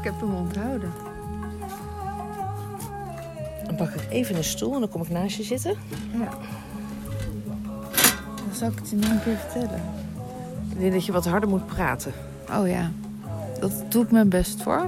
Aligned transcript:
Ik 0.00 0.06
heb 0.06 0.20
hem 0.20 0.34
onthouden. 0.34 0.92
Dan 3.66 3.76
pak 3.76 3.88
ik 3.88 4.06
even 4.10 4.36
een 4.36 4.44
stoel 4.44 4.74
en 4.74 4.80
dan 4.80 4.88
kom 4.88 5.02
ik 5.02 5.10
naast 5.10 5.36
je 5.36 5.42
zitten. 5.42 5.74
Ja. 6.12 6.28
Dan 8.36 8.54
zal 8.54 8.68
ik 8.68 8.78
het 8.78 8.90
je 8.90 8.96
nog 8.96 9.10
een 9.10 9.22
keer 9.22 9.36
vertellen. 9.36 9.82
Ik 10.70 10.78
denk 10.78 10.92
dat 10.92 11.04
je 11.04 11.12
wat 11.12 11.26
harder 11.26 11.48
moet 11.48 11.66
praten. 11.66 12.12
Oh 12.52 12.68
ja, 12.68 12.90
dat 13.58 13.72
doe 13.88 14.04
ik 14.04 14.10
mijn 14.10 14.28
best 14.28 14.62
voor. 14.62 14.86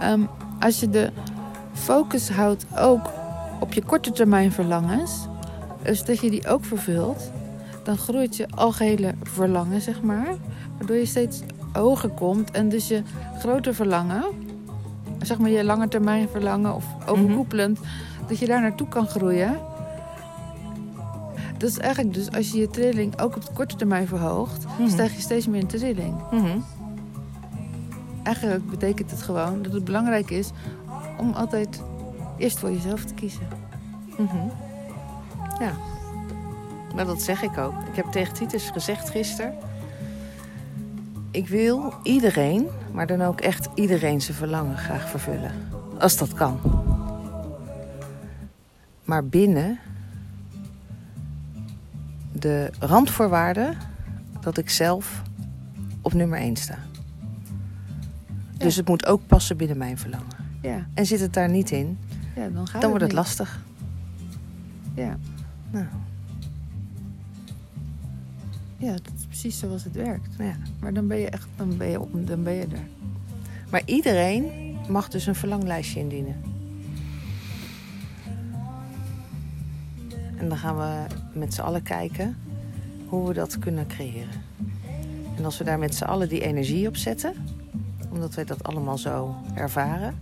Ehm, 0.00 0.20
als 0.60 0.80
je 0.80 0.90
de 0.90 1.10
focus 1.72 2.30
houdt 2.30 2.64
ook 2.78 3.10
op 3.60 3.72
je 3.72 3.82
korte 3.82 4.12
termijn 4.12 4.52
verlangens, 4.52 5.26
dus 5.82 6.04
dat 6.04 6.20
je 6.20 6.30
die 6.30 6.48
ook 6.48 6.64
vervult, 6.64 7.30
dan 7.82 7.96
groeit 7.96 8.36
je 8.36 8.46
algehele 8.50 9.14
verlangen, 9.22 9.80
zeg 9.80 10.02
maar. 10.02 10.34
Waardoor 10.78 10.96
je 10.96 11.06
steeds 11.06 11.40
hoger 11.74 12.08
komt 12.08 12.50
en 12.50 12.68
dus 12.68 12.88
je 12.88 13.02
grote 13.38 13.74
verlangen, 13.74 14.24
zeg 15.22 15.38
maar 15.38 15.50
je 15.50 15.64
lange 15.64 15.88
termijn 15.88 16.28
verlangen 16.28 16.74
of 16.74 16.84
overkoepelend, 17.06 17.78
dat 18.28 18.38
je 18.38 18.46
daar 18.46 18.60
naartoe 18.60 18.88
kan 18.88 19.06
groeien. 19.06 19.58
Dat 21.58 21.68
is 21.70 21.78
eigenlijk 21.78 22.14
dus 22.14 22.30
als 22.32 22.50
je 22.50 22.58
je 22.58 22.68
trilling 22.70 23.20
ook 23.20 23.36
op 23.36 23.44
de 23.46 23.52
korte 23.52 23.76
termijn 23.76 24.06
verhoogt, 24.06 24.64
Mhm. 24.78 24.88
stijg 24.88 25.14
je 25.14 25.20
steeds 25.20 25.46
meer 25.46 25.60
in 25.60 25.66
trilling. 25.66 26.14
Mhm. 26.30 26.58
Eigenlijk 28.22 28.70
betekent 28.70 29.10
het 29.10 29.22
gewoon 29.22 29.62
dat 29.62 29.72
het 29.72 29.84
belangrijk 29.84 30.30
is 30.30 30.50
om 31.18 31.32
altijd 31.32 31.82
eerst 32.38 32.58
voor 32.58 32.70
jezelf 32.70 33.04
te 33.04 33.14
kiezen. 33.14 33.48
Mhm. 34.18 34.36
Ja. 35.60 35.72
Maar 36.94 37.06
dat 37.06 37.22
zeg 37.22 37.42
ik 37.42 37.58
ook. 37.58 37.72
Ik 37.90 37.96
heb 37.96 38.04
tegen 38.06 38.34
Titus 38.34 38.70
gezegd 38.72 39.10
gisteren. 39.10 39.54
Ik 41.34 41.48
wil 41.48 41.94
iedereen, 42.02 42.66
maar 42.92 43.06
dan 43.06 43.22
ook 43.22 43.40
echt 43.40 43.68
iedereen 43.74 44.20
zijn 44.20 44.36
verlangen 44.36 44.76
graag 44.76 45.08
vervullen. 45.08 45.52
Als 45.98 46.16
dat 46.16 46.32
kan. 46.32 46.60
Maar 49.04 49.24
binnen 49.26 49.78
de 52.32 52.70
randvoorwaarden 52.78 53.76
dat 54.40 54.58
ik 54.58 54.70
zelf 54.70 55.22
op 56.02 56.12
nummer 56.12 56.38
1 56.38 56.56
sta. 56.56 56.78
Dus 58.56 58.76
het 58.76 58.88
moet 58.88 59.06
ook 59.06 59.26
passen 59.26 59.56
binnen 59.56 59.78
mijn 59.78 59.98
verlangen. 59.98 60.36
Ja, 60.62 60.86
En 60.94 61.06
zit 61.06 61.20
het 61.20 61.32
daar 61.32 61.48
niet 61.48 61.70
in, 61.70 61.98
ja 62.36 62.48
dan 62.48 62.66
gaat 62.66 62.80
dan 62.80 62.90
wordt 62.90 63.04
het 63.04 63.14
lastig. 63.14 63.60
Ja. 64.94 65.16
Nou. 65.70 65.86
ja, 68.76 68.92
dat 68.92 69.23
precies 69.40 69.58
zoals 69.58 69.84
het 69.84 69.94
werkt. 69.94 70.34
Ja. 70.38 70.56
Maar 70.80 70.92
dan 70.92 71.06
ben 71.06 71.18
je 71.18 71.28
echt, 71.28 71.48
dan 71.56 71.76
ben 71.76 71.88
je, 71.88 72.00
op, 72.00 72.26
dan 72.26 72.42
ben 72.42 72.52
je 72.52 72.62
er. 72.62 72.86
Maar 73.70 73.82
iedereen 73.84 74.76
mag 74.88 75.08
dus 75.08 75.26
een 75.26 75.34
verlanglijstje 75.34 76.00
indienen. 76.00 76.42
En 80.36 80.48
dan 80.48 80.58
gaan 80.58 80.76
we 80.76 81.06
met 81.38 81.54
z'n 81.54 81.60
allen 81.60 81.82
kijken 81.82 82.36
hoe 83.08 83.28
we 83.28 83.34
dat 83.34 83.58
kunnen 83.58 83.86
creëren. 83.86 84.42
En 85.36 85.44
als 85.44 85.58
we 85.58 85.64
daar 85.64 85.78
met 85.78 85.94
z'n 85.94 86.04
allen 86.04 86.28
die 86.28 86.40
energie 86.40 86.88
op 86.88 86.96
zetten, 86.96 87.34
omdat 88.10 88.34
wij 88.34 88.44
dat 88.44 88.64
allemaal 88.64 88.98
zo 88.98 89.34
ervaren, 89.54 90.14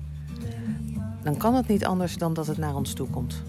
dan 1.22 1.36
kan 1.36 1.54
het 1.54 1.68
niet 1.68 1.84
anders 1.84 2.16
dan 2.16 2.34
dat 2.34 2.46
het 2.46 2.58
naar 2.58 2.74
ons 2.74 2.92
toe 2.92 3.08
komt. 3.08 3.42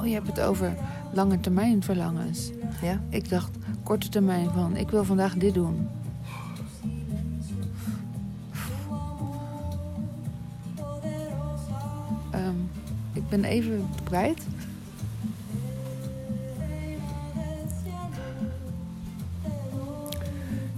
Oh, 0.00 0.06
je 0.06 0.12
hebt 0.12 0.26
het 0.26 0.40
over 0.40 0.76
lange 1.14 1.40
termijn 1.40 1.82
verlangens. 1.82 2.50
Ja? 2.82 3.00
Ik 3.08 3.28
dacht 3.28 3.50
korte 3.82 4.08
termijn 4.08 4.50
van, 4.50 4.76
ik 4.76 4.90
wil 4.90 5.04
vandaag 5.04 5.34
dit 5.34 5.54
doen. 5.54 5.88
Ehm, 12.30 12.56
ik 13.12 13.28
ben 13.28 13.44
even 13.44 13.88
kwijt. 14.04 14.46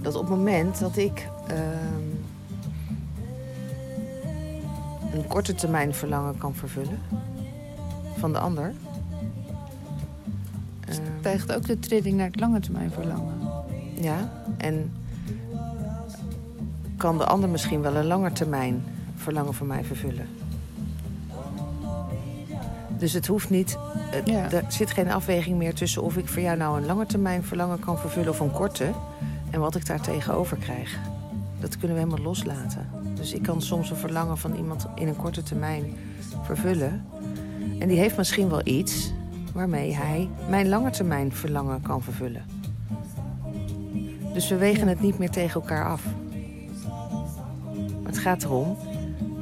Dat 0.01 0.15
op 0.15 0.21
het 0.21 0.29
moment 0.29 0.79
dat 0.79 0.97
ik 0.97 1.27
ehm, 1.47 2.07
een 5.13 5.27
korte 5.27 5.55
termijn 5.55 5.93
verlangen 5.93 6.37
kan 6.37 6.55
vervullen 6.55 6.99
van 8.17 8.33
de 8.33 8.39
ander. 8.39 8.73
Stijgt 11.39 11.55
ook 11.61 11.67
de 11.67 11.79
trilling 11.79 12.17
naar 12.17 12.25
het 12.27 12.39
lange 12.39 12.59
termijn 12.59 12.91
verlangen. 12.91 13.33
Ja, 14.01 14.31
en 14.57 14.91
kan 16.97 17.17
de 17.17 17.25
ander 17.25 17.49
misschien 17.49 17.81
wel 17.81 17.95
een 17.95 18.05
langer 18.05 18.31
termijn 18.33 18.83
verlangen 19.15 19.53
van 19.53 19.67
mij 19.67 19.83
vervullen. 19.83 20.27
Dus 22.97 23.13
het 23.13 23.27
hoeft 23.27 23.49
niet, 23.49 23.77
het- 23.97 24.29
Ja. 24.29 24.51
er 24.51 24.65
zit 24.67 24.91
geen 24.91 25.11
afweging 25.11 25.57
meer 25.57 25.73
tussen 25.73 26.03
of 26.03 26.17
ik 26.17 26.27
voor 26.27 26.41
jou 26.41 26.57
nou 26.57 26.77
een 26.77 26.85
lange 26.85 27.05
termijn 27.05 27.43
verlangen 27.43 27.79
kan 27.79 27.97
vervullen 27.97 28.29
of 28.29 28.39
een 28.39 28.51
korte. 28.51 28.91
En 29.49 29.59
wat 29.59 29.75
ik 29.75 29.85
daar 29.85 30.01
tegenover 30.01 30.57
krijg. 30.57 30.97
Dat 31.59 31.77
kunnen 31.77 31.97
we 31.97 32.03
helemaal 32.03 32.23
loslaten. 32.25 32.89
Dus 33.15 33.33
ik 33.33 33.41
kan 33.43 33.61
soms 33.61 33.89
een 33.89 33.95
verlangen 33.95 34.37
van 34.37 34.55
iemand 34.55 34.85
in 34.95 35.07
een 35.07 35.15
korte 35.15 35.43
termijn 35.43 35.83
vervullen. 36.43 37.05
En 37.79 37.87
die 37.87 37.97
heeft 37.97 38.17
misschien 38.17 38.49
wel 38.49 38.61
iets 38.63 39.11
waarmee 39.57 39.95
hij 39.95 40.29
mijn 40.49 40.69
lange 40.69 40.89
termijn 40.89 41.31
verlangen 41.31 41.81
kan 41.81 42.01
vervullen. 42.01 42.45
Dus 44.33 44.49
we 44.49 44.55
wegen 44.55 44.87
het 44.87 45.01
niet 45.01 45.17
meer 45.17 45.29
tegen 45.29 45.61
elkaar 45.61 45.85
af. 45.85 46.03
Het 48.03 48.17
gaat 48.17 48.43
erom: 48.43 48.77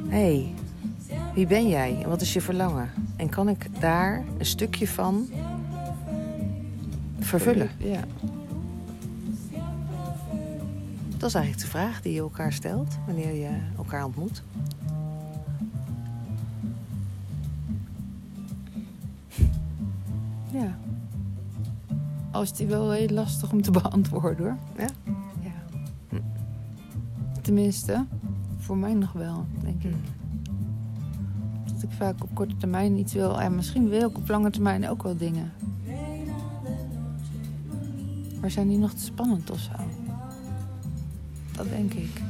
hé, 0.08 0.16
hey, 0.16 0.54
wie 1.34 1.46
ben 1.46 1.68
jij 1.68 2.02
en 2.02 2.08
wat 2.08 2.20
is 2.20 2.32
je 2.32 2.40
verlangen? 2.40 2.90
En 3.16 3.28
kan 3.28 3.48
ik 3.48 3.80
daar 3.80 4.24
een 4.38 4.46
stukje 4.46 4.88
van 4.88 5.28
vervullen? 7.18 7.70
Ja. 7.78 8.00
Dat 11.16 11.28
is 11.28 11.34
eigenlijk 11.34 11.64
de 11.64 11.78
vraag 11.78 12.02
die 12.02 12.12
je 12.12 12.20
elkaar 12.20 12.52
stelt 12.52 12.98
wanneer 13.06 13.34
je 13.34 13.50
elkaar 13.76 14.04
ontmoet. 14.04 14.42
Is 22.42 22.52
die 22.52 22.66
wel 22.66 22.90
heel 22.90 23.08
lastig 23.08 23.52
om 23.52 23.62
te 23.62 23.70
beantwoorden 23.80 24.44
hoor. 24.46 24.56
Ja? 24.78 24.88
Ja. 25.40 25.78
Hm. 26.08 26.16
Tenminste, 27.40 28.04
voor 28.58 28.76
mij 28.76 28.94
nog 28.94 29.12
wel, 29.12 29.46
denk 29.62 29.82
ik. 29.82 29.94
Dat 31.72 31.82
ik 31.82 31.90
vaak 31.90 32.22
op 32.22 32.34
korte 32.34 32.56
termijn 32.56 32.98
iets 32.98 33.12
wil. 33.12 33.40
En 33.40 33.54
misschien 33.54 33.88
wil 33.88 34.08
ik 34.08 34.16
op 34.16 34.28
lange 34.28 34.50
termijn 34.50 34.88
ook 34.88 35.02
wel 35.02 35.16
dingen. 35.16 35.52
Maar 38.40 38.50
zijn 38.50 38.68
die 38.68 38.78
nog 38.78 38.92
te 38.92 39.04
spannend 39.04 39.50
of 39.50 39.58
zo? 39.58 39.72
Dat 41.56 41.68
denk 41.68 41.92
ik. 41.92 42.22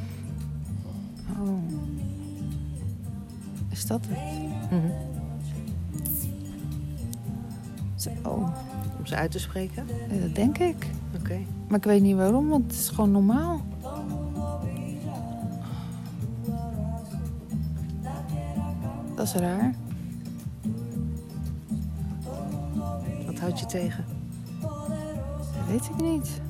Oh. 1.39 1.71
Is 3.69 3.85
dat 3.85 4.05
het? 4.09 4.71
Mhm. 4.71 4.91
Zo, 7.95 8.09
Oh, 8.23 8.47
Om 8.97 9.05
ze 9.05 9.15
uit 9.15 9.31
te 9.31 9.39
spreken? 9.39 9.85
ja, 10.09 10.19
dat 10.21 10.35
denk 10.35 10.57
ik. 10.57 10.87
Oké. 11.19 11.39
Maar 11.67 11.77
ik 11.77 11.83
weet 11.83 12.01
niet 12.01 12.15
waarom, 12.15 12.47
want 12.47 12.63
het 12.63 12.73
is 12.73 12.89
gewoon 12.89 13.11
normaal. 13.11 13.61
Dat 19.15 19.25
is 19.25 19.33
raar. 19.33 19.73
Wat 23.25 23.39
houdt 23.39 23.59
je 23.59 23.65
tegen? 23.65 24.05
Dat 24.61 25.67
weet 25.67 25.85
ik 25.85 26.01
niet. 26.01 26.41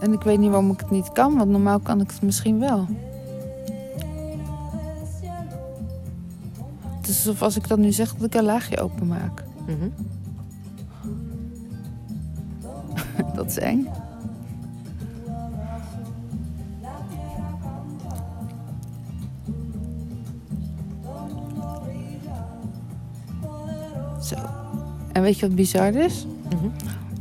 En 0.00 0.12
ik 0.12 0.22
weet 0.22 0.38
niet 0.38 0.50
waarom 0.50 0.70
ik 0.70 0.80
het 0.80 0.90
niet 0.90 1.12
kan, 1.12 1.36
want 1.36 1.50
normaal 1.50 1.78
kan 1.78 2.00
ik 2.00 2.10
het 2.10 2.22
misschien 2.22 2.58
wel. 2.58 2.86
Het 7.08 7.16
is 7.16 7.26
alsof 7.26 7.42
als 7.42 7.56
ik 7.56 7.68
dat 7.68 7.78
nu 7.78 7.92
zeg, 7.92 8.14
dat 8.14 8.26
ik 8.26 8.34
een 8.34 8.44
laagje 8.44 8.80
openmaak. 8.80 9.44
Mhm. 9.66 9.88
Dat 13.36 13.46
is 13.46 13.58
eng. 13.58 13.86
Zo. 24.22 24.36
En 25.12 25.22
weet 25.22 25.38
je 25.38 25.46
wat 25.46 25.54
bizar 25.54 25.94
is? 25.94 26.26
Mhm. 26.50 26.66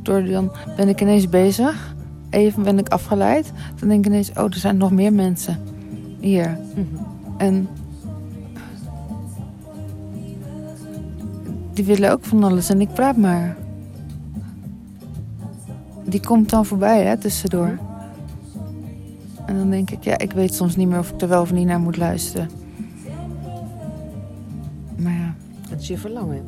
Door 0.01 0.25
dan 0.25 0.51
ben 0.75 0.89
ik 0.89 1.01
ineens 1.01 1.29
bezig. 1.29 1.95
Even 2.29 2.63
ben 2.63 2.79
ik 2.79 2.89
afgeleid. 2.89 3.51
Dan 3.79 3.89
denk 3.89 4.05
ik 4.05 4.11
ineens, 4.11 4.29
oh, 4.29 4.43
er 4.43 4.55
zijn 4.55 4.77
nog 4.77 4.91
meer 4.91 5.13
mensen 5.13 5.59
hier. 6.19 6.59
Mhm. 6.75 7.03
En 7.37 7.67
die 11.77 11.85
willen 11.85 12.11
ook 12.11 12.23
van 12.23 12.43
alles 12.43 12.69
en 12.69 12.81
ik 12.81 12.93
praat 12.93 13.17
maar. 13.17 13.57
die 16.03 16.19
komt 16.19 16.49
dan 16.49 16.65
voorbij, 16.65 17.03
hè, 17.03 17.17
tussendoor. 17.17 17.77
En 19.45 19.55
dan 19.55 19.69
denk 19.69 19.89
ik, 19.89 20.03
ja, 20.03 20.17
ik 20.17 20.31
weet 20.31 20.53
soms 20.53 20.75
niet 20.75 20.87
meer 20.87 20.99
of 20.99 21.11
ik 21.11 21.21
er 21.21 21.27
wel 21.27 21.41
of 21.41 21.51
niet 21.51 21.65
naar 21.65 21.79
moet 21.79 21.97
luisteren. 21.97 22.49
Maar 24.97 25.13
ja, 25.13 25.35
Het 25.69 25.81
is 25.81 25.87
je 25.87 25.97
verlangen. 25.97 26.43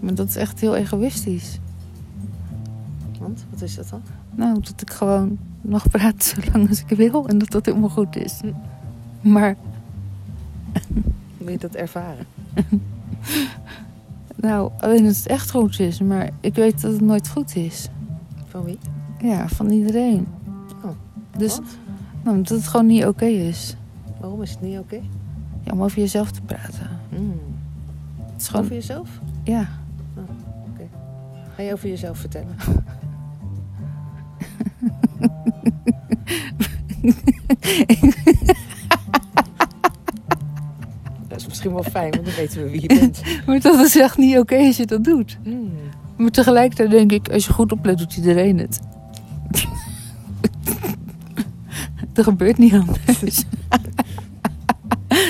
maar 0.00 0.14
dat 0.14 0.28
is 0.28 0.36
echt 0.36 0.60
heel 0.60 0.76
egoïstisch. 0.76 1.58
Want, 3.20 3.44
wat 3.50 3.62
is 3.62 3.74
dat 3.74 3.88
dan? 3.88 4.02
Nou, 4.38 4.60
dat 4.60 4.80
ik 4.80 4.90
gewoon 4.90 5.38
nog 5.60 5.88
praat 5.88 6.24
zolang 6.24 6.68
als 6.68 6.84
ik 6.86 6.96
wil 6.96 7.28
en 7.28 7.38
dat 7.38 7.50
dat 7.50 7.66
helemaal 7.66 7.88
goed 7.88 8.16
is. 8.16 8.40
Maar, 9.20 9.56
Wil 11.36 11.48
je 11.48 11.58
dat 11.58 11.74
ervaren? 11.74 12.26
nou, 14.36 14.70
alleen 14.80 15.06
als 15.06 15.16
het 15.16 15.26
echt 15.26 15.50
goed 15.50 15.80
is. 15.80 16.00
Maar 16.00 16.30
ik 16.40 16.54
weet 16.54 16.80
dat 16.80 16.92
het 16.92 17.00
nooit 17.00 17.28
goed 17.28 17.56
is. 17.56 17.88
Van 18.46 18.64
wie? 18.64 18.78
Ja, 19.22 19.48
van 19.48 19.70
iedereen. 19.70 20.26
Oh, 20.84 20.90
Dus, 21.36 21.56
Wat? 21.56 21.64
nou, 22.22 22.36
dat 22.36 22.48
het 22.48 22.66
gewoon 22.66 22.86
niet 22.86 23.06
oké 23.06 23.24
is. 23.24 23.76
Waarom 24.20 24.42
is 24.42 24.50
het 24.50 24.60
niet 24.60 24.78
oké? 24.78 25.00
Ja, 25.64 25.72
om 25.72 25.82
over 25.82 25.98
jezelf 25.98 26.30
te 26.30 26.40
praten. 26.42 26.88
Hmm. 27.08 27.40
Het 28.32 28.40
is 28.40 28.48
gewoon, 28.48 28.62
Over 28.64 28.74
jezelf? 28.74 29.08
ja. 29.42 29.68
Ga 31.54 31.62
je 31.64 31.72
over 31.72 31.88
jezelf 31.88 32.18
vertellen? 32.18 32.54
dat 41.28 41.38
is 41.38 41.46
misschien 41.46 41.72
wel 41.72 41.82
fijn, 41.82 42.10
want 42.10 42.24
dan 42.24 42.34
weten 42.34 42.62
we 42.62 42.70
wie 42.70 42.80
je 42.80 42.86
bent. 42.86 43.22
Maar 43.46 43.60
dat 43.60 43.86
is 43.86 43.96
echt 43.96 44.16
niet 44.16 44.38
oké 44.38 44.56
als 44.56 44.76
je 44.76 44.86
dat 44.86 45.04
doet. 45.04 45.38
Hmm. 45.42 45.70
Maar 46.16 46.30
tegelijkertijd 46.30 46.90
denk 46.90 47.12
ik, 47.12 47.28
als 47.32 47.46
je 47.46 47.52
goed 47.52 47.72
oplet, 47.72 47.98
doet 47.98 48.16
iedereen 48.16 48.58
het. 48.58 48.80
er 52.14 52.24
gebeurt 52.24 52.58
niet 52.58 52.72
anders. 52.72 53.44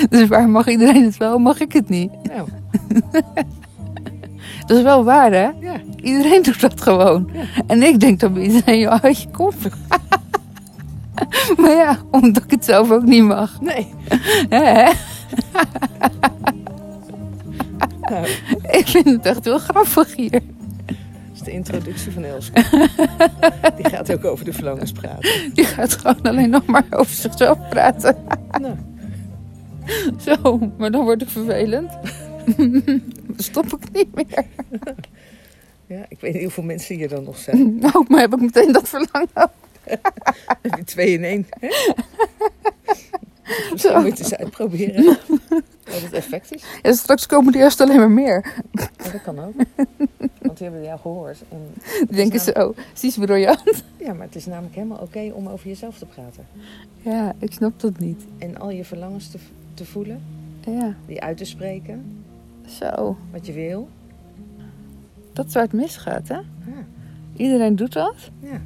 dus 0.09 0.27
waar 0.27 0.49
mag 0.49 0.67
iedereen 0.67 1.03
het 1.03 1.17
wel, 1.17 1.37
mag 1.37 1.59
ik 1.59 1.73
het 1.73 1.89
niet? 1.89 2.11
Nou, 2.23 2.47
Dat 4.69 4.77
is 4.77 4.83
wel 4.83 5.03
waar, 5.03 5.31
hè? 5.31 5.49
ja. 5.59 5.81
Iedereen 6.01 6.43
doet 6.43 6.61
dat 6.61 6.81
gewoon. 6.81 7.29
Ja. 7.33 7.43
En 7.67 7.83
ik 7.83 7.99
denk 7.99 8.33
bij 8.33 8.43
iedereen, 8.43 8.87
houd 8.87 9.21
je 9.21 9.29
kop. 9.29 9.53
maar 11.57 11.71
ja, 11.71 11.97
omdat 12.11 12.43
ik 12.43 12.51
het 12.51 12.65
zelf 12.65 12.91
ook 12.91 13.03
niet 13.03 13.23
mag. 13.23 13.61
Nee. 13.61 13.93
Hè? 14.49 14.91
Nou, 18.01 18.27
Ik 18.79 18.87
vind 18.87 19.05
het 19.05 19.25
echt 19.25 19.45
heel 19.45 19.59
grappig 19.59 20.15
hier. 20.15 20.31
dat 20.31 20.41
is 21.33 21.41
de 21.41 21.51
introductie 21.51 22.11
van 22.11 22.23
Elske. 22.23 22.63
Die 23.75 23.89
gaat 23.89 24.11
ook 24.13 24.25
over 24.25 24.45
de 24.45 24.53
verlangens 24.53 24.91
praten. 24.91 25.53
Die 25.53 25.65
gaat 25.65 25.93
gewoon 25.93 26.21
alleen 26.21 26.49
nog 26.49 26.65
maar 26.65 26.85
over 26.89 27.13
zichzelf 27.15 27.69
praten. 27.69 28.17
Nou, 28.59 28.75
Zo, 30.19 30.59
maar 30.77 30.91
dan 30.91 31.03
wordt 31.03 31.21
het 31.21 31.31
vervelend. 31.31 31.91
Dan 32.57 33.01
stop 33.37 33.65
ik 33.65 33.91
niet 33.91 34.15
meer. 34.15 34.45
ja, 35.87 36.05
ik 36.09 36.19
weet 36.19 36.33
niet 36.33 36.41
hoeveel 36.43 36.63
mensen 36.63 36.95
hier 36.95 37.09
dan 37.09 37.23
nog 37.23 37.37
zijn. 37.37 37.77
Nou, 37.79 38.05
maar 38.07 38.19
heb 38.19 38.33
ik 38.33 38.41
meteen 38.41 38.71
dat 38.71 38.89
verlangen. 38.89 39.51
Heb 40.61 40.75
je 40.77 40.83
twee 40.83 41.11
in 41.13 41.23
één? 41.23 41.47
Hè? 41.59 41.67
Misschien 43.71 43.91
Zo. 43.91 43.95
moet 44.01 44.03
je 44.03 44.09
het 44.09 44.19
eens 44.19 44.35
uitproberen. 44.35 45.03
Wat 45.85 46.01
het 46.01 46.13
effect 46.13 46.53
is. 46.55 46.63
En 46.81 46.93
straks 46.93 47.25
komen 47.25 47.51
die 47.51 47.61
eerst 47.61 47.81
alleen 47.81 47.97
maar 47.97 48.11
meer. 48.11 48.53
Ja, 48.71 49.11
dat 49.11 49.21
kan 49.21 49.39
ook. 49.39 49.53
Want 50.41 50.57
die 50.57 50.67
hebben 50.67 50.83
jou 50.83 50.99
gehoord. 50.99 51.37
En, 51.49 51.57
Die 52.07 52.15
denken 52.15 52.39
zo, 52.39 52.73
zie 52.93 53.11
je 53.15 53.21
briljant. 53.25 53.83
ja, 53.97 54.13
maar 54.13 54.25
het 54.25 54.35
is 54.35 54.45
namelijk 54.45 54.75
helemaal 54.75 54.97
oké 54.97 55.31
om 55.33 55.47
over 55.47 55.67
jezelf 55.67 55.97
te 55.97 56.05
praten. 56.05 56.45
Ja, 57.01 57.33
ik 57.39 57.51
snap 57.53 57.79
dat 57.79 57.99
niet. 57.99 58.23
En 58.37 58.57
al 58.59 58.69
je 58.69 58.85
verlangens 58.85 59.27
te, 59.29 59.37
te 59.73 59.85
voelen. 59.85 60.21
Ja, 60.65 60.95
Die 61.05 61.21
uit 61.21 61.37
te 61.37 61.45
spreken. 61.45 62.23
zo. 62.67 63.17
Wat 63.31 63.45
je 63.45 63.53
wil. 63.53 63.89
Dat 65.33 65.45
is 65.47 65.53
waar 65.53 65.63
het 65.63 65.73
misgaat, 65.73 66.27
hè? 66.27 66.35
Ja. 66.35 66.85
Iedereen 67.35 67.75
doet 67.75 67.93
dat. 67.93 68.15
ja. 68.39 68.61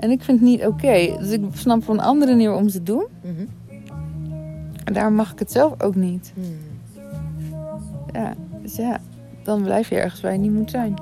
En 0.00 0.10
ik 0.10 0.22
vind 0.22 0.40
het 0.40 0.48
niet 0.48 0.66
oké. 0.66 1.16
Dus 1.18 1.30
ik 1.30 1.44
snap 1.54 1.84
van 1.84 2.00
anderen 2.00 2.36
niet 2.36 2.46
waarom 2.46 2.68
ze 2.68 2.76
het 2.76 2.86
doen. 2.86 3.06
Mhm. 3.22 3.44
En 4.84 4.92
daar 4.92 5.12
mag 5.12 5.32
ik 5.32 5.38
het 5.38 5.52
zelf 5.52 5.82
ook 5.82 5.94
niet. 5.94 6.32
Hmm. 6.34 6.56
Ja, 8.12 8.34
dus 8.62 8.76
ja, 8.76 9.00
dan 9.42 9.62
blijf 9.62 9.88
je 9.88 9.96
ergens 9.96 10.20
waar 10.20 10.32
je 10.32 10.38
niet 10.38 10.52
moet 10.52 10.70
zijn. 10.70 10.94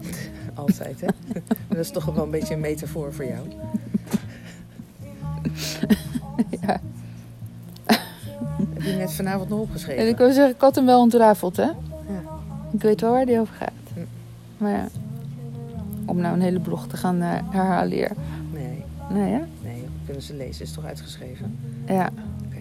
Altijd, 0.54 1.00
hè? 1.00 1.06
dat 1.68 1.78
is 1.78 1.90
toch 1.90 2.04
wel 2.04 2.24
een 2.24 2.30
beetje 2.30 2.54
een 2.54 2.60
metafoor 2.60 3.12
voor 3.12 3.24
jou. 3.24 3.40
ja. 6.60 6.80
Heb 8.72 8.82
je 8.82 8.92
net 8.92 9.12
vanavond 9.12 9.48
nog 9.48 9.60
opgeschreven? 9.60 10.02
En 10.02 10.08
ik 10.08 10.16
wil 10.16 10.32
zeggen, 10.32 10.54
ik 10.54 10.60
had 10.60 10.74
hem 10.74 10.86
wel 10.86 11.00
ontrafeld, 11.00 11.56
hè? 11.56 11.62
Ja. 11.62 11.74
Ik 12.72 12.82
weet 12.82 13.00
wel 13.00 13.12
waar 13.12 13.26
die 13.26 13.40
over 13.40 13.54
gaat. 13.54 13.70
Hm. 13.94 14.00
Maar 14.56 14.70
ja, 14.70 14.88
om 16.12 16.20
nou 16.20 16.34
een 16.34 16.40
hele 16.40 16.60
blog 16.60 16.86
te 16.86 16.96
gaan 16.96 17.22
eh, 17.22 17.28
herhalen 17.50 17.92
hier. 17.92 18.10
Nee, 18.52 18.84
Nou 19.10 19.30
ja, 19.30 19.46
nee. 19.62 19.84
Kunnen 20.04 20.22
ze 20.22 20.34
lezen? 20.34 20.64
Is 20.64 20.72
toch 20.72 20.84
uitgeschreven? 20.84 21.58
ja. 21.86 22.10
Oké. 22.46 22.60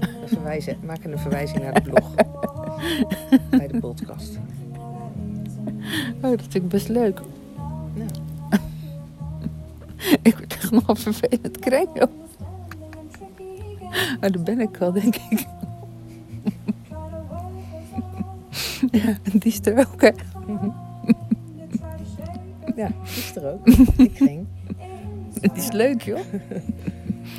We 0.00 0.26
verwijzen, 0.26 0.76
maken 0.86 1.12
een 1.12 1.18
verwijzing 1.18 1.62
naar 1.62 1.74
de 1.74 1.80
blog. 1.80 2.14
Bij 3.50 3.68
de 3.68 3.78
podcast. 3.80 4.38
Oh, 6.14 6.30
dat 6.30 6.40
vind 6.40 6.54
ik 6.54 6.68
best 6.68 6.88
leuk. 6.88 7.20
Nou. 7.94 8.10
ik 10.22 10.36
word 10.36 10.54
echt 10.54 10.70
nog 10.70 10.88
een 10.88 10.96
vervelend 10.96 11.58
joh. 11.94 12.10
Maar 14.20 14.30
daar 14.32 14.42
ben 14.42 14.60
ik 14.60 14.76
wel, 14.76 14.92
denk 14.92 15.16
ik. 15.16 15.46
ja, 18.90 19.16
die 19.32 19.52
is 19.52 19.60
er 19.66 19.78
ook, 19.78 20.00
hè? 20.00 20.10
Ja, 22.76 22.90
er 23.34 23.52
ook. 23.52 23.66
Ik 23.96 24.16
ging. 24.16 24.46
Die 25.40 25.50
is 25.62 25.70
leuk, 25.72 26.02
joh. 26.02 26.18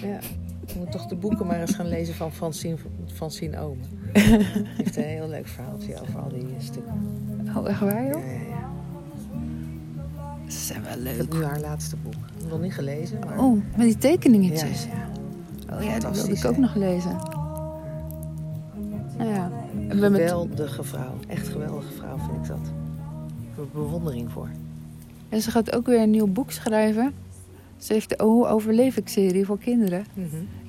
Ja. 0.01 0.19
Je 0.65 0.73
moet 0.77 0.91
toch 0.91 1.05
de 1.05 1.15
boeken 1.15 1.45
maar 1.47 1.59
eens 1.61 1.75
gaan 1.75 1.87
lezen 1.87 2.13
van 2.15 2.31
Francine, 2.31 2.75
Francine 3.13 3.59
Omen. 3.59 3.85
Die 4.13 4.21
heeft 4.77 4.97
een 4.97 5.03
heel 5.03 5.27
leuk 5.27 5.47
verhaaltje 5.47 6.01
over 6.01 6.19
al 6.19 6.29
die 6.29 6.39
eh, 6.43 6.59
stukken. 6.59 6.93
Oh, 7.57 7.69
echt 7.69 7.79
waar, 7.79 8.03
Ja, 8.03 8.09
joh? 8.11 8.21
ja, 8.25 8.31
ja. 8.49 8.71
Ze 10.47 10.57
zijn 10.59 10.83
wel 10.83 10.93
Ik 10.93 10.99
leuk. 11.03 11.17
heb 11.17 11.33
nu 11.33 11.43
haar 11.43 11.59
laatste 11.59 11.95
boek. 11.95 12.13
Nog 12.49 12.61
niet 12.61 12.73
gelezen, 12.73 13.19
maar... 13.19 13.39
Oh, 13.39 13.53
met 13.53 13.85
die 13.85 13.87
ja, 13.87 13.97
tekeningetjes. 13.99 14.85
ja. 14.85 15.09
Oh 15.75 15.83
ja, 15.83 15.99
die 15.99 16.09
wilde 16.09 16.31
ik 16.31 16.45
ook 16.45 16.53
hè? 16.55 16.59
nog 16.59 16.75
lezen. 16.75 17.15
Nou 19.17 19.29
ja. 19.29 19.51
Met... 19.87 19.97
Geweldige 19.99 20.83
vrouw. 20.83 21.13
Echt 21.27 21.47
geweldige 21.47 21.93
vrouw 21.93 22.17
vind 22.17 22.31
ik 22.37 22.47
dat. 22.47 22.71
Ik 23.41 23.47
heb 23.55 23.65
er 23.65 23.71
bewondering 23.71 24.31
voor. 24.31 24.49
En 25.29 25.41
ze 25.41 25.51
gaat 25.51 25.75
ook 25.75 25.85
weer 25.85 26.01
een 26.01 26.09
nieuw 26.09 26.27
boek 26.27 26.51
schrijven. 26.51 27.13
Ze 27.77 27.93
heeft 27.93 28.09
de 28.09 28.23
Hoe 28.23 28.47
overleef 28.47 28.97
ik 28.97 29.07
serie 29.07 29.45
voor 29.45 29.59
kinderen. 29.59 30.05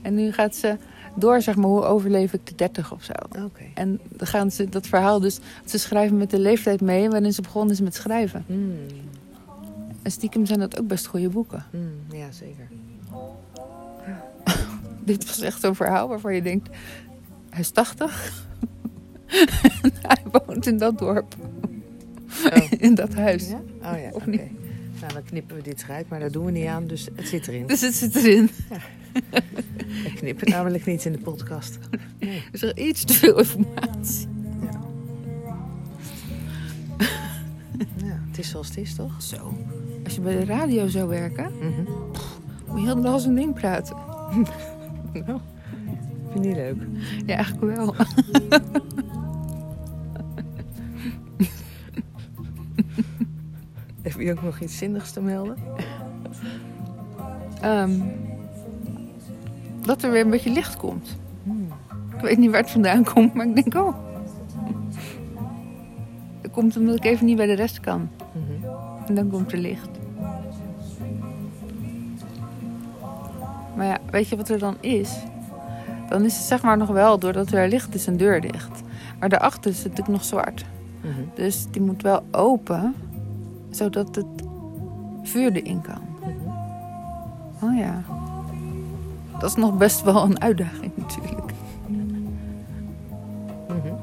En 0.03 0.15
nu 0.15 0.33
gaat 0.33 0.57
ze 0.57 0.77
door, 1.15 1.43
zeg 1.43 1.57
maar, 1.57 1.69
hoe 1.69 1.85
overleef 1.85 2.33
ik 2.33 2.47
de 2.47 2.55
30 2.55 2.93
of 2.93 3.03
zo. 3.03 3.13
En 3.75 4.01
dan 4.09 4.27
gaan 4.27 4.51
ze 4.51 4.69
dat 4.69 4.87
verhaal 4.87 5.21
dus... 5.21 5.39
Ze 5.65 5.79
schrijven 5.79 6.17
met 6.17 6.31
de 6.31 6.39
leeftijd 6.39 6.81
mee 6.81 7.11
waarin 7.11 7.33
ze 7.33 7.43
begonnen 7.43 7.75
is 7.75 7.81
met 7.81 7.95
schrijven. 7.95 8.45
Mm. 8.47 8.77
En 10.03 10.11
stiekem 10.11 10.47
zijn 10.47 10.59
dat 10.59 10.81
ook 10.81 10.87
best 10.87 11.07
goede 11.07 11.29
boeken. 11.29 11.65
Mm, 11.71 12.17
ja, 12.17 12.33
zeker. 12.33 12.69
Dit 15.05 15.27
was 15.27 15.41
echt 15.41 15.61
zo'n 15.61 15.75
verhaal 15.75 16.09
waarvan 16.09 16.35
je 16.35 16.43
denkt... 16.43 16.69
Hij 17.51 17.61
is 17.61 17.71
80. 17.71 18.47
en 19.83 19.93
hij 20.09 20.23
woont 20.31 20.67
in 20.67 20.79
dat 20.79 20.99
dorp. 20.99 21.37
Oh. 22.55 22.63
in 22.79 22.95
dat 22.95 23.15
huis. 23.15 23.49
Ja? 23.49 23.61
Oh 23.83 24.01
ja, 24.01 24.09
oké. 24.13 24.27
Nou, 25.01 25.13
dan 25.13 25.23
knippen 25.25 25.57
we 25.57 25.63
dit 25.63 25.83
eruit, 25.83 26.09
maar 26.09 26.21
dat 26.21 26.33
doen 26.33 26.45
we 26.45 26.51
niet 26.51 26.67
aan, 26.67 26.87
dus 26.87 27.09
het 27.15 27.29
zit 27.29 27.49
erin. 27.49 27.67
Dus 27.67 27.81
het 27.81 27.95
zit 27.95 28.15
erin. 28.17 28.51
Ik 30.05 30.13
knip 30.15 30.41
het 30.41 30.49
namelijk 30.49 30.87
niet 30.87 31.05
in 31.05 31.13
de 31.13 31.19
podcast. 31.19 31.79
Nee. 32.19 32.37
Er 32.37 32.43
is 32.53 32.63
er 32.63 32.79
iets 32.79 33.05
te 33.05 33.13
veel 33.15 33.39
informatie. 33.39 34.29
Ja. 34.63 34.81
ja, 38.05 38.21
het 38.29 38.39
is 38.39 38.49
zoals 38.51 38.69
het 38.69 38.77
is, 38.77 38.95
toch? 38.95 39.23
Zo. 39.23 39.55
Als 40.05 40.15
je 40.15 40.21
bij 40.21 40.37
de 40.39 40.45
radio 40.45 40.89
zou 40.89 41.09
werken, 41.09 41.53
Mhm. 41.59 41.83
moet 42.67 42.81
je 42.81 42.85
heel 42.87 43.01
de 43.01 43.09
als 43.09 43.25
een 43.25 43.35
ding 43.35 43.55
praten. 43.55 43.97
Nou, 45.27 45.41
vind 46.33 46.45
je 46.45 46.49
niet 46.49 46.57
leuk? 46.57 46.77
Ja, 47.27 47.35
eigenlijk 47.37 47.77
wel. 47.77 47.95
Heb 54.19 54.27
je 54.27 54.33
ook 54.33 54.43
nog 54.43 54.61
iets 54.61 54.79
zinnigs 54.79 55.13
te 55.13 55.21
melden? 55.21 55.57
Ehm, 57.61 58.01
dat 59.81 60.03
er 60.03 60.11
weer 60.11 60.25
een 60.25 60.31
beetje 60.31 60.51
licht 60.51 60.77
komt. 60.77 61.17
Hmm. 61.43 61.69
Ik 62.15 62.21
weet 62.21 62.39
niet 62.39 62.51
waar 62.51 62.61
het 62.61 62.71
vandaan 62.71 63.05
komt, 63.05 63.35
maar 63.35 63.47
ik 63.47 63.55
denk, 63.55 63.75
oh, 63.75 63.97
komt 66.53 66.77
omdat 66.77 66.97
ik 66.97 67.05
even 67.05 67.27
niet 67.27 67.37
bij 67.37 67.47
de 67.47 67.53
rest 67.53 67.81
kan. 67.81 68.09
Mhm. 68.33 68.69
En 69.07 69.15
dan 69.15 69.31
komt 69.31 69.53
er 69.53 69.59
licht. 69.59 69.89
Maar 73.77 73.87
ja, 73.87 73.99
weet 74.11 74.29
je 74.29 74.37
wat 74.37 74.49
er 74.49 74.59
dan 74.59 74.77
is? 74.81 75.17
Dan 76.09 76.25
is 76.25 76.37
het 76.37 76.45
zeg 76.45 76.63
maar 76.63 76.77
nog 76.77 76.89
wel, 76.89 77.19
doordat 77.19 77.53
er 77.53 77.69
licht 77.69 77.95
is, 77.95 78.07
een 78.07 78.17
deur 78.17 78.41
dicht. 78.41 78.83
Maar 79.19 79.29
daarachter 79.29 79.71
is 79.71 79.77
het 79.77 79.89
natuurlijk 79.89 80.19
nog 80.19 80.25
zwart. 80.25 80.65
Mhm. 81.01 81.21
Dus 81.35 81.67
die 81.71 81.83
moet 81.83 82.03
wel 82.03 82.23
open, 82.31 82.95
zodat 83.71 84.15
het 84.15 84.27
vuur 85.23 85.53
erin 85.53 85.81
kan. 85.81 86.01
Mhm. 86.21 86.31
Oh 87.65 87.79
ja. 87.79 88.03
Dat 89.39 89.51
is 89.51 89.57
nog 89.57 89.77
best 89.77 90.03
wel 90.03 90.23
een 90.25 90.41
uitdaging 90.41 90.93
natuurlijk. 91.07 91.53
Mhm. 93.69 93.95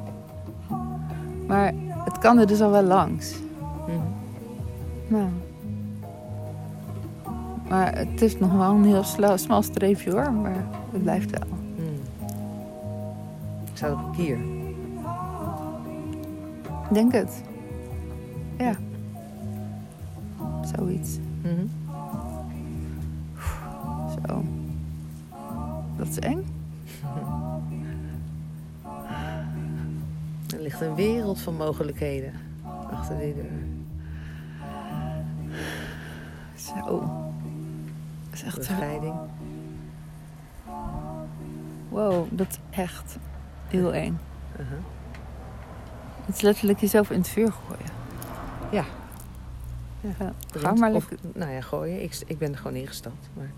Maar 1.48 1.74
het 2.04 2.18
kan 2.18 2.38
er 2.38 2.48
dus 2.48 2.62
al 2.62 2.72
wel 2.72 2.84
langs. 2.84 3.36
Nou. 5.08 5.28
Maar 7.70 7.98
het 7.98 8.22
is 8.22 8.38
nog 8.38 8.52
wel 8.54 8.72
een 8.72 8.86
heel 8.86 9.38
smal 9.38 9.62
streepje 9.62 10.12
hoor, 10.12 10.32
maar 10.34 10.66
het 10.92 11.02
blijft 11.02 11.30
wel. 11.32 11.58
Mhm. 11.76 11.86
Staat 13.74 13.94
op 13.94 14.00
een 14.00 14.12
kier. 14.12 14.38
Ik 16.90 16.94
denk 16.94 17.12
het. 17.12 17.42
Ja. 18.58 18.74
Zoiets. 20.76 21.18
Mhm. 21.42 21.66
Zo. 24.28 24.44
Dat 25.98 26.08
is 26.08 26.20
eng. 26.20 26.46
Er 30.54 30.62
ligt 30.62 30.82
een 30.82 30.96
wereld 30.96 31.40
van 31.40 31.56
mogelijkheden 31.56 32.34
achter 32.92 33.18
die 33.18 33.34
deur. 33.34 33.64
Zo. 36.56 37.00
Dat 38.30 38.34
is 38.34 38.44
echt 38.44 38.64
zo. 38.64 38.74
Bevrijding. 38.74 39.16
Wow, 41.90 42.26
dat 42.30 42.48
is 42.48 42.60
echt 42.70 43.18
heel 43.68 43.94
eng. 43.94 44.18
Mhm. 44.52 44.76
Het 46.26 46.36
is 46.36 46.42
letterlijk 46.42 46.80
jezelf 46.80 47.10
in 47.10 47.18
het 47.18 47.28
vuur 47.28 47.52
gooien. 47.52 47.94
Ja. 48.72 48.84
Ja, 50.20 50.34
ga 50.54 50.74
maar 50.74 50.94
Of, 50.94 51.08
nou 51.34 51.52
ja, 51.52 51.62
gooien. 51.62 52.04
Ik, 52.04 52.20
ik 52.28 52.38
ben 52.38 52.52
er 52.52 52.58
gewoon 52.58 52.76
ingestapt. 52.78 53.30
Maar 53.34 53.52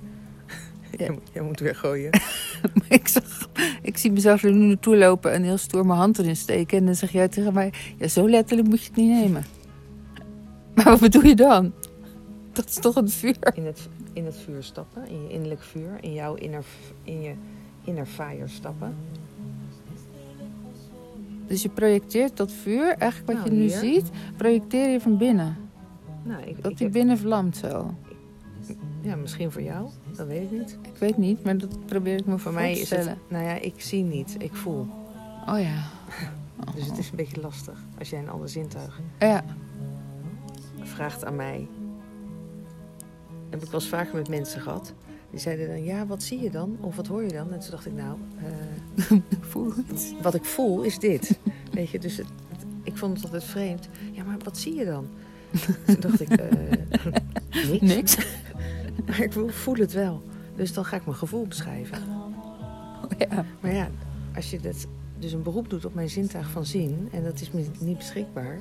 Ja. 0.91 0.97
jij, 0.97 1.09
moet- 1.09 1.29
jij 1.33 1.43
moet 1.43 1.59
weer 1.59 1.75
gooien. 1.75 2.11
ik, 2.89 3.07
zag, 3.07 3.49
ik 3.81 3.97
zie 3.97 4.11
mezelf 4.11 4.43
er 4.43 4.53
nu 4.53 4.65
naartoe 4.65 4.97
lopen 4.97 5.31
en 5.33 5.43
heel 5.43 5.57
stoer 5.57 5.85
mijn 5.85 5.99
hand 5.99 6.19
erin 6.19 6.35
steken. 6.35 6.77
En 6.77 6.85
dan 6.85 6.95
zeg 6.95 7.11
jij 7.11 7.27
tegen 7.27 7.53
mij, 7.53 7.73
ja, 7.97 8.07
zo 8.07 8.29
letterlijk 8.29 8.67
moet 8.67 8.81
je 8.81 8.87
het 8.87 8.95
niet 8.97 9.09
nemen. 9.09 9.43
Maar 10.75 10.85
wat 10.85 10.99
bedoel 10.99 11.23
je 11.23 11.35
dan? 11.35 11.73
Dat 12.51 12.65
is 12.69 12.75
toch 12.75 12.95
een 12.95 13.09
vuur? 13.09 13.35
In 13.53 13.65
het, 13.65 13.87
in 14.13 14.25
het 14.25 14.37
vuur 14.45 14.63
stappen. 14.63 15.07
In 15.07 15.23
je 15.23 15.29
innerlijk 15.33 15.61
vuur. 15.61 15.97
In 16.01 16.13
jouw 16.13 16.35
inner, 16.35 16.63
in 17.03 17.21
je 17.21 17.33
inner 17.83 18.05
fire 18.05 18.47
stappen. 18.47 18.95
Dus 21.47 21.61
je 21.61 21.69
projecteert 21.69 22.37
dat 22.37 22.51
vuur, 22.51 22.95
eigenlijk 22.97 23.31
wat 23.31 23.35
Nou, 23.37 23.49
je 23.49 23.55
nu 23.61 23.67
hier. 23.67 23.77
ziet, 23.77 24.09
projecteer 24.37 24.89
je 24.89 25.01
van 25.01 25.17
binnen. 25.17 25.57
Nou, 26.27 26.41
ik, 26.43 26.62
Dat 26.63 26.72
ik 26.72 26.77
die 26.77 26.86
heb- 26.88 26.96
binnen 26.96 27.17
vlamt 27.17 27.57
zo. 27.57 27.93
ja, 29.01 29.15
misschien 29.15 29.51
voor 29.51 29.62
jou. 29.62 29.89
Dat 30.15 30.27
weet 30.27 30.41
ik 30.43 30.51
niet. 30.51 30.77
Ik 30.81 30.98
weet 31.00 31.17
niet, 31.17 31.43
maar 31.43 31.57
dat 31.57 31.86
probeer 31.86 32.17
ik 32.19 32.25
me 32.25 32.38
Voor 32.38 32.53
mij 32.53 32.74
te 32.74 32.77
het... 32.79 32.88
stellen. 32.88 33.17
Nou 33.27 33.43
ja, 33.43 33.53
ik 33.60 33.81
zie 33.81 34.03
niet. 34.03 34.36
Ik 34.39 34.55
voel. 34.55 34.88
Oh 35.50 35.60
ja. 35.60 35.84
Dus 36.75 36.86
het 36.86 36.98
is 36.98 37.10
een 37.10 37.15
beetje 37.15 37.41
lastig. 37.41 37.84
Als 38.00 38.10
jij 38.10 38.19
een 38.19 38.29
ander 38.29 38.50
zintuig 38.50 39.01
Ja, 39.19 39.43
vraagt 40.81 41.25
aan 41.25 41.36
mij. 41.36 41.67
Heb 43.50 43.63
ik 43.63 43.72
wel 43.72 43.79
eens 43.79 43.89
vaker 43.89 44.15
met 44.15 44.29
mensen 44.29 44.62
gehad. 44.62 44.93
Die 45.31 45.39
zeiden 45.39 45.67
dan, 45.67 45.84
ja, 45.84 46.05
wat 46.05 46.24
zie 46.24 46.41
je 46.41 46.50
dan? 46.51 46.77
Of 46.81 46.96
wat 46.96 47.07
hoor 47.07 47.24
je 47.24 47.31
dan? 47.34 47.51
En 47.53 47.60
toen 47.60 47.72
dacht 47.72 47.86
ik, 47.86 47.93
nou, 47.93 48.17
eh, 48.38 49.17
voel 49.51 49.72
het. 49.88 50.13
wat 50.22 50.34
ik 50.34 50.46
voel 50.46 50.81
is 50.81 51.00
dit. 51.00 51.39
Weet 51.72 51.89
je, 51.89 52.00
dus 52.00 52.17
het- 52.17 52.27
ik 52.84 52.98
vond 52.98 53.13
het 53.15 53.24
altijd 53.24 53.43
vreemd. 53.43 53.89
Ja, 54.12 54.24
maar 54.24 54.38
wat 54.43 54.57
zie 54.57 54.75
je 54.75 54.86
dan? 54.86 55.07
Toen 55.85 55.95
dacht 55.99 56.21
ik, 56.21 56.29
eh, 56.29 56.45
niks. 57.71 57.81
Niks. 57.81 58.17
Maar 59.07 59.19
ik 59.21 59.31
voel- 59.49 59.75
het 59.75 59.93
wel. 59.93 60.23
Dus 60.55 60.73
dan 60.73 60.85
ga 60.85 60.95
ik 60.95 61.05
mijn 61.05 61.17
gevoel 61.17 61.47
beschrijven. 61.47 61.97
Oh 63.03 63.17
ja. 63.17 63.45
Maar 63.59 63.73
ja, 63.73 63.89
als 64.35 64.49
je 64.49 64.59
dat, 64.59 64.87
dus 65.19 65.31
een 65.31 65.43
beroep 65.43 65.69
doet 65.69 65.85
op 65.85 65.93
mijn 65.93 66.09
zintuig 66.09 66.49
van 66.49 66.65
zien... 66.65 67.09
en 67.11 67.23
dat 67.23 67.41
is 67.41 67.51
me 67.51 67.65
niet 67.79 67.97
beschikbaar... 67.97 68.57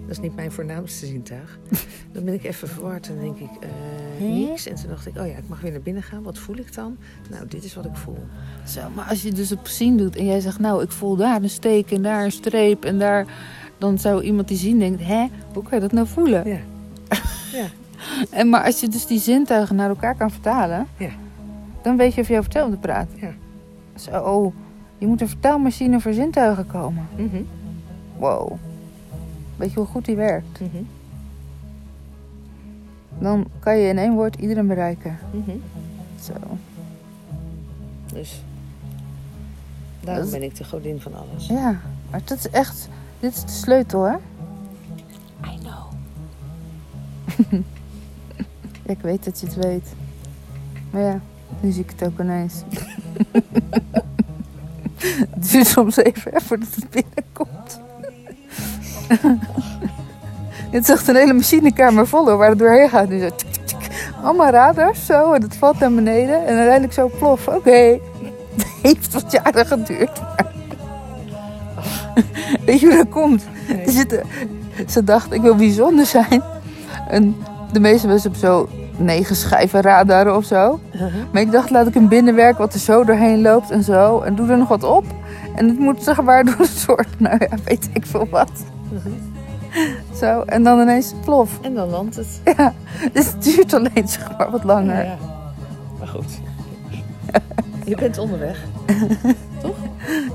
dat 0.00 0.10
is 0.10 0.20
niet 0.20 0.34
mijn 0.36 0.52
voornaamste 0.52 1.06
zintuig... 1.06 1.58
dan 2.12 2.24
ben 2.24 2.34
ik 2.34 2.44
even 2.44 2.68
verward 2.68 3.08
en 3.08 3.18
denk 3.20 3.38
ik, 3.38 3.50
eh, 3.60 4.26
niks. 4.26 4.66
En 4.66 4.74
toen 4.74 4.88
dacht 4.88 5.06
ik, 5.06 5.18
oh 5.18 5.26
ja, 5.26 5.36
ik 5.36 5.48
mag 5.48 5.60
weer 5.60 5.70
naar 5.70 5.80
binnen 5.80 6.02
gaan. 6.02 6.22
Wat 6.22 6.38
voel 6.38 6.56
ik 6.56 6.74
dan? 6.74 6.96
Nou, 7.30 7.46
dit 7.48 7.64
is 7.64 7.74
wat 7.74 7.84
ik 7.84 7.96
voel. 7.96 8.26
Zo, 8.66 8.80
maar 8.94 9.04
als 9.08 9.22
je 9.22 9.32
dus 9.32 9.52
op 9.52 9.68
zien 9.68 9.96
doet 9.96 10.16
en 10.16 10.24
jij 10.26 10.40
zegt, 10.40 10.58
nou, 10.58 10.82
ik 10.82 10.90
voel 10.90 11.16
daar 11.16 11.42
een 11.42 11.50
steek 11.50 11.90
en 11.90 12.02
daar 12.02 12.24
een 12.24 12.32
streep 12.32 12.84
en 12.84 12.98
daar... 12.98 13.26
Dan 13.80 13.98
zou 13.98 14.22
iemand 14.22 14.48
die 14.48 14.56
zien 14.56 14.78
denkt, 14.78 15.02
hè, 15.04 15.26
hoe 15.54 15.62
kan 15.62 15.74
je 15.74 15.80
dat 15.80 15.92
nou 15.92 16.06
voelen? 16.06 16.48
Ja. 16.48 16.58
ja. 17.52 17.66
En, 18.30 18.48
maar 18.48 18.64
als 18.64 18.80
je 18.80 18.88
dus 18.88 19.06
die 19.06 19.18
zintuigen 19.20 19.76
naar 19.76 19.88
elkaar 19.88 20.14
kan 20.14 20.30
vertalen, 20.30 20.86
Ja. 20.96 21.08
dan 21.82 21.96
weet 21.96 22.14
je 22.14 22.20
of 22.20 22.26
je 22.28 22.32
over 22.32 22.44
hetzelfde 22.44 22.76
praat. 22.76 23.08
Ja. 23.20 23.30
Zo, 23.96 24.10
oh, 24.22 24.54
je 24.98 25.06
moet 25.06 25.20
een 25.20 25.28
vertaalmachine 25.28 26.00
voor 26.00 26.12
zintuigen 26.12 26.66
komen. 26.66 27.06
Mhm, 27.16 27.42
Wow. 28.18 28.52
Weet 29.56 29.72
je 29.72 29.78
hoe 29.78 29.86
goed 29.88 30.04
die 30.04 30.16
werkt? 30.16 30.60
mhm, 30.60 30.82
Dan 33.18 33.46
kan 33.58 33.76
je 33.78 33.88
in 33.88 33.98
één 33.98 34.14
woord 34.14 34.36
iedereen 34.36 34.66
bereiken. 34.66 35.18
mhm. 35.32 35.56
Zo. 36.22 36.32
Dus 38.12 38.42
daarom 40.00 40.30
ben 40.30 40.42
ik 40.42 40.56
de 40.56 40.64
godin 40.64 41.00
van 41.00 41.12
alles. 41.14 41.46
Ja, 41.46 41.80
maar 42.10 42.20
dat 42.24 42.38
is 42.38 42.48
echt, 42.50 42.88
dit 43.20 43.34
is 43.34 43.42
de 43.42 43.48
sleutel, 43.48 44.02
hè? 44.02 44.14
I 45.44 45.58
know. 45.58 45.92
Ik 48.82 48.98
weet 49.00 49.24
dat 49.24 49.40
je 49.40 49.46
het 49.46 49.54
weet. 49.54 49.88
Maar 50.90 51.02
ja, 51.02 51.20
nu 51.60 51.70
zie 51.70 51.82
ik 51.82 51.92
het 51.96 52.08
ook 52.08 52.20
ineens. 52.20 52.54
het 55.34 55.50
duurt 55.50 55.66
soms 55.66 55.96
even 55.96 56.32
hè, 56.32 56.40
voordat 56.40 56.68
het 56.74 56.90
binnenkomt. 56.90 57.80
het 60.70 60.82
is 60.82 60.88
echt 60.88 61.08
een 61.08 61.16
hele 61.16 61.32
machinekamer 61.32 62.06
vol 62.06 62.28
hoor, 62.28 62.36
waar 62.36 62.48
het 62.48 62.58
doorheen 62.58 62.88
gaat. 62.88 63.08
Nu 63.08 63.18
zo. 63.18 63.28
Allemaal 64.22 64.50
radars 64.50 65.06
zo 65.06 65.32
en 65.32 65.42
het 65.42 65.56
valt 65.56 65.78
naar 65.78 65.94
beneden. 65.94 66.46
En 66.46 66.54
uiteindelijk 66.54 66.92
zo 66.92 67.10
plof. 67.18 67.48
Oké, 67.48 67.70
het 68.56 68.66
heeft 68.82 69.12
wat 69.12 69.32
jaren 69.32 69.66
geduurd. 69.66 70.20
Maar... 70.20 70.49
Weet 72.70 72.80
je 72.80 72.86
hoe 72.86 72.96
dat 72.96 73.08
komt? 73.08 73.44
Nee. 73.68 73.90
Zitten, 73.90 74.22
ze 74.88 75.04
dacht, 75.04 75.32
ik 75.32 75.40
wil 75.40 75.54
bijzonder 75.54 76.06
zijn. 76.06 76.42
En 77.08 77.36
de 77.72 77.80
meeste 77.80 78.06
mensen 78.06 78.30
hebben 78.30 78.48
zo 78.48 78.68
negen 78.96 79.36
schijven 79.36 79.80
radaren 79.80 80.36
of 80.36 80.44
zo. 80.44 80.80
Mhm. 80.92 81.04
Maar 81.32 81.42
ik 81.42 81.50
dacht, 81.52 81.70
laat 81.70 81.86
ik 81.86 81.94
een 81.94 82.08
binnenwerk 82.08 82.58
wat 82.58 82.74
er 82.74 82.80
zo 82.80 83.04
doorheen 83.04 83.42
loopt 83.42 83.70
en 83.70 83.82
zo. 83.82 84.20
En 84.20 84.34
doe 84.34 84.48
er 84.50 84.58
nog 84.58 84.68
wat 84.68 84.84
op. 84.84 85.04
En 85.54 85.68
het 85.68 85.78
moet 85.78 86.02
zeg 86.02 86.22
maar 86.22 86.44
door 86.44 86.54
een 86.58 86.66
soort, 86.66 87.20
nou 87.20 87.36
ja, 87.38 87.56
weet 87.64 87.88
ik 87.92 88.06
veel 88.06 88.28
wat. 88.30 88.52
Mhm. 88.88 89.10
Zo, 90.16 90.40
en 90.40 90.62
dan 90.62 90.80
ineens 90.80 91.14
plof. 91.24 91.58
En 91.62 91.74
dan 91.74 91.88
landt 91.88 92.16
het. 92.16 92.40
Ja, 92.56 92.74
dus 93.12 93.26
het 93.26 93.42
duurt 93.42 93.74
alleen 93.74 94.08
zeg 94.08 94.38
maar 94.38 94.50
wat 94.50 94.64
langer. 94.64 94.96
Ja, 94.96 95.02
ja. 95.02 95.18
Maar 95.98 96.08
goed. 96.08 96.40
Je 97.84 97.96
bent 97.96 98.18
onderweg. 98.18 98.58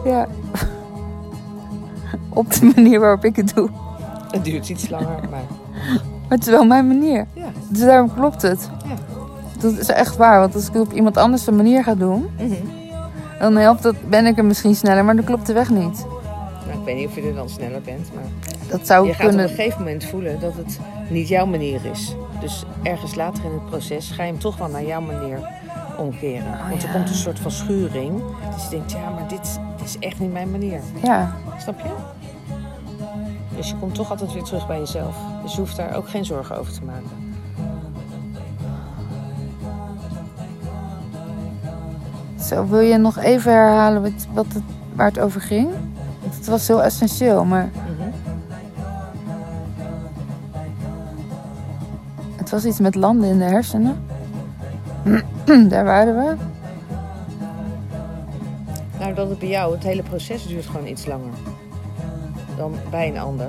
Ja. 0.05 0.27
Op 2.29 2.53
de 2.53 2.71
manier 2.75 2.99
waarop 2.99 3.25
ik 3.25 3.35
het 3.35 3.55
doe. 3.55 3.69
Het 4.31 4.43
duurt 4.45 4.69
iets 4.69 4.89
langer, 4.89 5.19
maar 5.29 5.43
Maar 6.27 6.37
het 6.37 6.47
is 6.47 6.53
wel 6.53 6.65
mijn 6.65 6.87
manier. 6.87 7.25
ja. 7.33 7.45
Dus 7.69 7.79
daarom 7.79 8.13
klopt 8.13 8.41
het. 8.41 8.69
Ja. 8.85 8.93
Dat 9.59 9.77
is 9.77 9.87
echt 9.89 10.15
waar, 10.15 10.39
want 10.39 10.55
als 10.55 10.67
ik 10.67 10.73
het 10.73 10.81
op 10.81 10.93
iemand 10.93 11.17
anders 11.17 11.47
een 11.47 11.55
manier 11.55 11.83
ga 11.83 11.95
doen, 11.95 12.29
Mhm. 12.39 12.53
dan 13.39 13.55
helpt 13.55 13.83
dat, 13.83 13.95
ben 14.09 14.25
ik 14.25 14.37
er 14.37 14.45
misschien 14.45 14.75
sneller, 14.75 15.05
maar 15.05 15.15
dan 15.15 15.25
klopt 15.25 15.47
de 15.47 15.53
weg 15.53 15.69
niet. 15.69 16.05
Nou, 16.67 16.79
ik 16.79 16.85
weet 16.85 16.95
niet 16.95 17.07
of 17.07 17.15
je 17.15 17.21
er 17.21 17.33
dan 17.35 17.49
sneller 17.49 17.81
bent, 17.81 18.09
maar 18.13 18.23
Dat 18.69 18.87
zou 18.87 19.07
je 19.07 19.13
gaat 19.13 19.33
op 19.33 19.39
een 19.39 19.47
gegeven 19.49 19.79
moment 19.79 20.03
voelen 20.05 20.39
dat 20.39 20.53
het 20.55 20.79
niet 21.09 21.27
jouw 21.27 21.45
manier 21.45 21.79
is. 21.91 22.15
Dus 22.41 22.65
ergens 22.83 23.15
later 23.15 23.45
in 23.45 23.51
het 23.51 23.65
proces 23.65 24.09
ga 24.11 24.23
je 24.23 24.31
hem 24.31 24.39
toch 24.39 24.57
wel 24.57 24.67
naar 24.67 24.85
jouw 24.85 25.01
manier 25.01 25.39
omkeren. 25.97 26.53
Oh, 26.53 26.69
Want 26.69 26.83
er 26.83 26.89
komt 26.89 27.09
een 27.09 27.15
soort 27.15 27.39
van 27.39 27.51
schuring. 27.51 28.21
Dus 28.53 28.63
je 28.63 28.69
denkt, 28.69 28.91
ja, 28.91 29.09
maar 29.09 29.27
dit 29.27 29.59
is 29.83 29.99
echt 29.99 30.19
niet 30.19 30.33
mijn 30.33 30.51
manier. 30.51 30.81
Ja. 31.03 31.35
Snap 31.57 31.79
je? 31.79 31.89
Dus 33.55 33.69
je 33.69 33.75
komt 33.75 33.95
toch 33.95 34.09
altijd 34.09 34.33
weer 34.33 34.43
terug 34.43 34.67
bij 34.67 34.79
jezelf. 34.79 35.15
Dus 35.43 35.53
je 35.53 35.59
hoeft 35.59 35.75
daar 35.75 35.95
ook 35.95 36.09
geen 36.09 36.25
zorgen 36.25 36.57
over 36.57 36.73
te 36.73 36.83
maken. 36.83 37.33
Zo, 42.41 42.67
wil 42.67 42.79
je 42.79 42.97
nog 42.97 43.17
even 43.17 43.51
herhalen 43.51 44.01
wat, 44.33 44.45
het, 44.53 44.63
waar 44.93 45.07
het 45.07 45.19
over 45.19 45.41
ging? 45.41 45.69
Want 46.21 46.35
het 46.35 46.47
was 46.47 46.67
heel 46.67 46.83
essentieel, 46.83 47.45
maar... 47.45 47.69
Mhm. 47.73 48.09
Het 52.35 52.49
was 52.49 52.65
iets 52.65 52.79
met 52.79 52.95
landen 52.95 53.29
in 53.29 53.37
de 53.37 53.43
hersenen. 53.43 53.97
Daar 55.69 55.85
waren 55.85 56.15
we. 56.15 56.35
Nou, 58.99 59.13
dat 59.13 59.29
het 59.29 59.39
bij 59.39 59.47
jou, 59.49 59.73
het 59.73 59.83
hele 59.83 60.03
proces 60.03 60.47
duurt 60.47 60.65
gewoon 60.65 60.87
iets 60.87 61.05
langer 61.05 61.33
dan 62.57 62.73
bij 62.89 63.07
een 63.07 63.17
ander. 63.19 63.47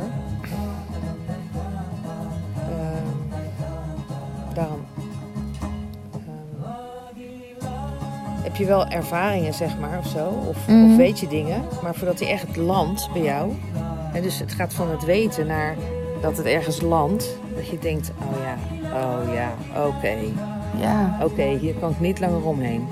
Ehm, 2.55 3.39
daarom 4.55 4.85
ehm, 6.13 7.73
heb 8.43 8.57
je 8.57 8.65
wel 8.65 8.87
ervaringen, 8.87 9.55
zeg 9.55 9.79
maar, 9.79 9.99
of 9.99 10.07
zo. 10.07 10.29
Of, 10.49 10.67
Mhm. 10.67 10.91
of 10.91 10.97
weet 10.97 11.19
je 11.19 11.27
dingen. 11.29 11.63
Maar 11.83 11.95
voordat 11.95 12.21
hij 12.21 12.29
echt 12.29 12.57
landt 12.57 13.09
bij 13.13 13.23
jou. 13.23 13.53
En 14.13 14.23
dus 14.23 14.39
het 14.39 14.53
gaat 14.53 14.75
van 14.75 14.91
het 14.91 15.05
weten 15.05 15.47
naar 15.47 15.75
dat 16.23 16.37
het 16.37 16.47
ergens 16.47 16.81
landt. 16.81 17.37
Dat 17.57 17.69
je 17.69 17.79
denkt, 17.79 18.11
oh 18.19 18.37
ja, 18.43 18.55
oh 18.99 19.35
ja, 19.35 19.51
oké. 19.87 20.15
Ja, 20.81 21.19
Oké, 21.23 21.43
hier 21.43 21.75
kan 21.75 21.91
ik 21.91 22.01
niet 22.01 22.21
langer 22.21 22.45
omheen. 22.45 22.87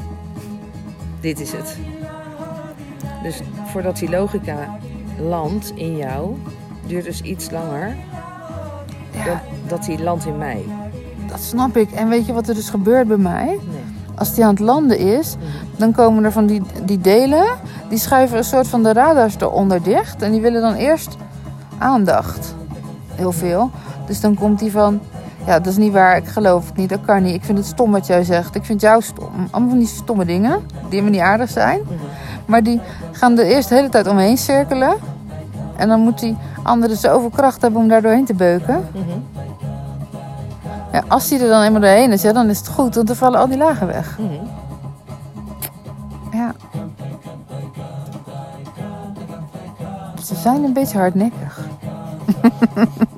Dit 1.20 1.40
is 1.40 1.52
het. 1.52 1.78
Dus 3.22 3.40
voordat 3.66 3.96
die 3.98 4.10
logica 4.10 4.56
landt 5.20 5.72
in 5.74 5.96
jou, 5.96 6.36
duurt 6.86 7.04
dus 7.04 7.20
iets 7.20 7.50
langer 7.50 7.96
ja, 9.10 9.24
dan 9.24 9.38
dat 9.68 9.84
die 9.84 10.02
landt 10.02 10.26
in 10.26 10.38
mij. 10.38 10.64
dat 11.28 11.40
snap 11.40 11.76
ik. 11.76 11.90
En 11.92 12.08
weet 12.08 12.26
je 12.26 12.32
wat 12.32 12.48
er 12.48 12.54
dus 12.54 12.70
gebeurt 12.70 13.08
bij 13.08 13.16
mij? 13.16 13.44
Nee. 13.46 13.58
Als 14.14 14.34
die 14.34 14.44
aan 14.44 14.50
het 14.50 14.58
landen 14.58 14.98
is, 14.98 15.36
Mhm. 15.36 15.44
dan 15.76 15.92
komen 15.92 16.24
er 16.24 16.32
van 16.32 16.46
die, 16.46 16.62
die 16.84 16.98
delen. 17.00 17.44
Die 17.88 17.98
schuiven 17.98 18.36
een 18.38 18.44
soort 18.44 18.68
van 18.68 18.82
de 18.82 18.92
radars 18.92 19.36
eronder 19.40 19.82
dicht. 19.82 20.22
En 20.22 20.32
die 20.32 20.40
willen 20.40 20.60
dan 20.60 20.74
eerst 20.74 21.16
aandacht. 21.78 22.54
Heel 23.14 23.32
veel. 23.32 23.70
Dus 24.06 24.20
dan 24.20 24.34
komt 24.34 24.58
die 24.58 24.70
van... 24.70 25.00
Ja, 25.46 25.58
dat 25.58 25.66
is 25.66 25.76
niet 25.76 25.92
waar. 25.92 26.16
Ik 26.16 26.26
geloof 26.26 26.66
het 26.66 26.76
niet. 26.76 26.88
Dat 26.88 27.00
kan 27.04 27.22
niet. 27.22 27.34
Ik 27.34 27.44
vind 27.44 27.58
het 27.58 27.66
stom 27.66 27.90
wat 27.90 28.06
jij 28.06 28.24
zegt. 28.24 28.54
Ik 28.54 28.64
vind 28.64 28.80
jou 28.80 29.02
stom. 29.02 29.30
Allemaal 29.50 29.70
van 29.70 29.78
die 29.78 29.88
stomme 29.88 30.24
dingen. 30.24 30.60
Die 30.68 30.88
helemaal 30.88 31.10
niet 31.10 31.20
aardig 31.20 31.50
zijn. 31.50 31.80
Maar 32.46 32.62
die 32.62 32.80
gaan 33.12 33.38
er 33.38 33.46
eerst 33.46 33.68
de 33.68 33.74
hele 33.74 33.88
tijd 33.88 34.06
omheen 34.06 34.38
cirkelen. 34.38 34.96
En 35.76 35.88
dan 35.88 36.00
moet 36.00 36.18
die 36.20 36.36
andere 36.62 36.94
zoveel 36.94 37.30
kracht 37.30 37.62
hebben 37.62 37.80
om 37.80 37.88
daar 37.88 38.02
doorheen 38.02 38.24
te 38.24 38.34
beuken. 38.34 38.86
Ja, 40.92 41.02
als 41.08 41.28
die 41.28 41.40
er 41.40 41.48
dan 41.48 41.62
eenmaal 41.62 41.80
doorheen 41.80 42.12
is, 42.12 42.22
ja, 42.22 42.32
dan 42.32 42.50
is 42.50 42.58
het 42.58 42.68
goed. 42.68 42.94
Want 42.94 43.06
dan 43.06 43.16
vallen 43.16 43.38
al 43.38 43.48
die 43.48 43.56
lagen 43.58 43.86
weg. 43.86 44.18
Ja. 46.32 46.54
Ze 50.24 50.34
zijn 50.34 50.64
een 50.64 50.72
beetje 50.72 50.98
hardnekkig. 50.98 51.60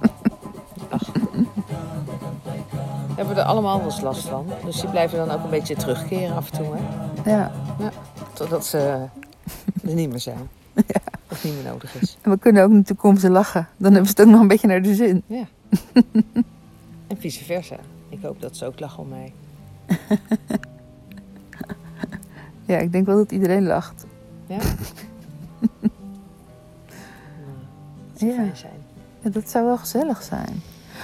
allemaal 3.46 3.76
wel 3.78 3.86
eens 3.86 4.00
last 4.00 4.28
van. 4.28 4.46
Dus 4.64 4.80
die 4.80 4.90
blijven 4.90 5.18
dan 5.18 5.30
ook 5.30 5.44
een 5.44 5.50
beetje 5.50 5.76
terugkeren 5.76 6.36
af 6.36 6.50
en 6.50 6.56
toe. 6.58 6.74
Hè? 7.22 7.30
Ja. 7.30 7.52
Totdat 8.32 8.66
ze 8.66 8.78
er 8.78 9.94
niet 9.94 10.10
meer 10.10 10.20
zijn. 10.20 10.48
Of 11.30 11.44
niet 11.44 11.54
meer 11.54 11.64
nodig 11.72 11.94
is. 12.00 12.16
En 12.22 12.30
we 12.30 12.38
kunnen 12.38 12.62
ook 12.64 12.70
natuurlijk 12.70 13.02
om 13.02 13.16
ze 13.16 13.30
lachen. 13.30 13.68
Dan 13.76 13.92
hebben 13.92 14.10
ze 14.10 14.16
het 14.16 14.26
ook 14.26 14.32
nog 14.32 14.40
een 14.40 14.48
beetje 14.48 14.66
naar 14.66 14.82
de 14.82 14.94
zin. 14.94 15.22
Ja. 15.26 15.44
en 17.06 17.16
vice 17.18 17.44
versa. 17.44 17.76
Ik 18.08 18.18
hoop 18.22 18.40
dat 18.40 18.56
ze 18.56 18.66
ook 18.66 18.80
lachen 18.80 19.02
om 19.02 19.08
mij. 19.08 19.32
Ja, 22.64 22.78
ik 22.78 22.92
denk 22.92 23.06
wel 23.06 23.16
dat 23.16 23.32
iedereen 23.32 23.66
lacht. 23.66 24.04
Ja? 24.46 24.56
Dat 24.58 24.68
zou 28.14 28.30
Ja. 28.32 28.54
zijn. 28.54 28.72
Ja, 29.20 29.30
dat 29.30 29.50
zou 29.50 29.64
wel 29.64 29.76
gezellig 29.78 30.22
zijn. 30.22 30.62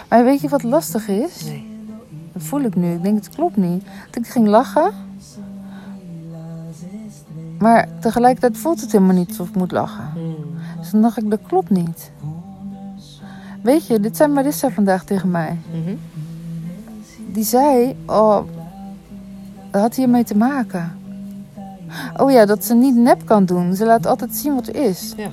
Maar 0.09 0.25
weet 0.25 0.41
je 0.41 0.49
wat 0.49 0.63
lastig 0.63 1.09
is? 1.09 1.45
Nee. 1.45 1.72
Dat 2.33 2.43
voel 2.43 2.61
ik 2.61 2.77
nu. 2.77 2.93
Ik 2.93 3.03
denk, 3.03 3.25
het 3.25 3.35
klopt 3.35 3.57
niet. 3.57 3.85
Dat 4.11 4.25
ik 4.25 4.31
ging 4.31 4.47
lachen. 4.47 4.93
Maar 7.59 7.89
tegelijkertijd 8.01 8.57
voelt 8.57 8.81
het 8.81 8.93
helemaal 8.93 9.15
niet 9.15 9.29
alsof 9.29 9.49
ik 9.49 9.55
moet 9.55 9.73
lachen. 9.73 10.11
Dus 10.79 10.91
dan 10.91 11.03
dacht 11.03 11.17
ik, 11.17 11.31
dat 11.31 11.41
klopt 11.47 11.71
niet. 11.71 12.11
Weet 13.63 13.87
je, 13.87 14.01
dit 14.01 14.17
zei 14.17 14.33
Marissa 14.33 14.71
vandaag 14.71 15.05
tegen 15.05 15.31
mij. 15.31 15.59
Mhm. 15.71 15.97
Die 17.33 17.45
zei, 17.45 17.97
oh, 18.07 18.41
dat 19.71 19.81
had 19.81 19.95
hiermee 19.95 20.25
te 20.25 20.37
maken. 20.37 20.93
Oh 22.17 22.31
ja, 22.31 22.47
dat 22.47 22.65
ze 22.65 22.75
niet 22.75 22.97
nep 22.97 23.27
kan 23.27 23.45
doen. 23.45 23.75
Ze 23.75 23.85
laat 23.85 24.07
altijd 24.07 24.35
zien 24.35 24.55
wat 24.55 24.67
er 24.67 24.75
is. 24.75 25.15
Ja. 25.17 25.29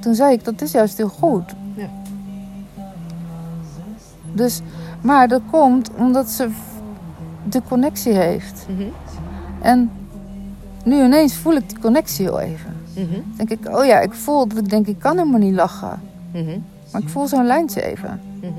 Toen 0.00 0.14
zei 0.14 0.32
ik, 0.32 0.44
dat 0.44 0.62
is 0.62 0.72
juist 0.72 0.96
heel 0.96 1.08
goed. 1.08 1.54
Dus, 4.34 4.60
maar 5.00 5.28
dat 5.28 5.40
komt 5.50 5.90
omdat 5.98 6.30
ze 6.30 6.48
de 7.48 7.62
connectie 7.68 8.12
heeft. 8.12 8.66
Mhm. 8.68 8.88
En 9.60 9.90
nu 10.84 11.04
ineens 11.04 11.34
voel 11.34 11.54
ik 11.54 11.68
die 11.68 11.78
connectie 11.78 12.24
heel 12.24 12.40
even. 12.40 12.76
Dan 12.94 13.24
denk 13.36 13.50
ik, 13.50 13.76
oh 13.76 13.84
ja, 13.84 14.00
ik 14.00 14.12
voel 14.12 14.48
dat 14.48 14.58
ik 14.58 14.70
denk, 14.70 14.86
ik 14.86 14.98
kan 14.98 15.16
helemaal 15.16 15.40
niet 15.40 15.54
lachen. 15.54 16.00
Mhm. 16.32 16.58
Maar 16.92 17.02
ik 17.02 17.08
voel 17.08 17.26
zo'n 17.26 17.46
lijntje 17.46 17.82
even. 17.82 18.20
Mhm. 18.40 18.50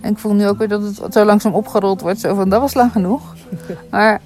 En 0.00 0.10
ik 0.10 0.18
voel 0.18 0.34
nu 0.34 0.46
ook 0.46 0.58
weer 0.58 0.68
dat 0.68 0.82
het 0.82 1.12
zo 1.12 1.24
langzaam 1.24 1.54
opgerold 1.54 2.00
wordt. 2.00 2.20
Zo 2.20 2.34
van, 2.34 2.48
dat 2.48 2.60
was 2.60 2.74
lang 2.74 2.92
genoeg. 2.92 3.34
Maar 3.90 4.20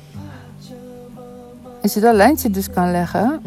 als 1.82 1.94
je 1.94 2.00
dat 2.00 2.14
lijntje 2.14 2.50
dus 2.50 2.70
kan 2.70 2.90
leggen... 2.90 3.40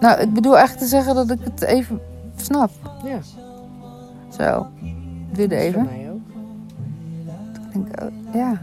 Nou, 0.00 0.20
ik 0.20 0.32
bedoel 0.32 0.56
eigenlijk 0.56 0.82
te 0.82 0.90
zeggen 0.96 1.14
dat 1.14 1.30
ik 1.30 1.38
het 1.42 1.62
even 1.62 2.00
snap. 2.36 2.70
Ja, 3.04 3.18
Zo. 4.38 4.66
Dit 5.32 5.48
voor 5.48 5.58
even. 5.58 5.84
mij 5.84 6.10
ook. 6.12 6.20
Ik 7.66 7.72
denk, 7.72 8.02
oh, 8.02 8.34
ja. 8.34 8.62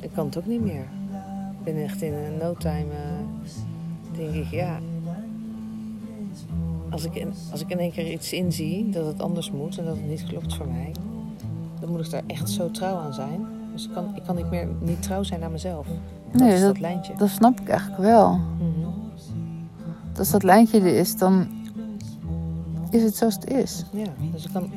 Ik 0.00 0.10
kan 0.14 0.26
het 0.26 0.38
ook 0.38 0.46
niet 0.46 0.60
meer. 0.62 0.86
Ik 1.58 1.64
ben 1.74 1.82
echt 1.82 2.02
in 2.02 2.12
een 2.12 2.36
no 2.40 2.54
time, 2.54 2.84
eh, 2.92 4.18
denk 4.18 4.34
ik, 4.34 4.46
ja. 4.50 4.78
Als 6.90 7.04
ik, 7.04 7.14
in, 7.14 7.32
als 7.50 7.60
ik 7.60 7.70
in 7.70 7.78
één 7.78 7.92
keer 7.92 8.12
iets 8.12 8.32
inzie 8.32 8.90
dat 8.90 9.06
het 9.06 9.22
anders 9.22 9.50
moet 9.50 9.78
en 9.78 9.84
dat 9.84 9.96
het 9.96 10.08
niet 10.08 10.24
klopt 10.24 10.54
voor 10.54 10.66
mij, 10.68 10.92
dan 11.80 11.90
moet 11.90 12.00
ik 12.04 12.10
daar 12.10 12.22
echt 12.26 12.50
zo 12.50 12.70
trouw 12.70 12.96
aan 12.96 13.14
zijn. 13.14 13.46
Dus 13.72 13.84
ik 13.86 13.92
kan, 13.94 14.04
ik 14.16 14.22
kan 14.22 14.36
niet 14.36 14.50
meer 14.50 14.68
niet 14.80 15.02
trouw 15.02 15.22
zijn 15.22 15.42
aan 15.44 15.52
mezelf. 15.52 15.86
Dat 16.32 16.40
Nee, 16.40 16.52
is 16.54 16.60
dat, 16.60 16.68
dat- 16.72 16.80
lijntje. 16.80 17.12
Dat 17.16 17.28
snap 17.28 17.60
ik 17.60 17.68
eigenlijk 17.68 18.00
wel. 18.00 18.40
Dat 20.08 20.18
Als 20.18 20.30
dat 20.30 20.42
lijntje 20.42 20.80
er 20.80 20.86
is, 20.98 21.16
dan 21.18 21.46
is 22.94 23.02
het 23.02 23.16
zoals 23.16 23.34
het 23.34 23.50
is. 23.50 23.84
Ja, 23.92 24.12
dus 24.32 24.44
ik 24.44 24.52
kan, 24.52 24.70